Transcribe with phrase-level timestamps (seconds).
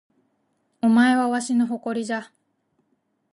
[0.81, 2.31] お前はわしの誇りじゃ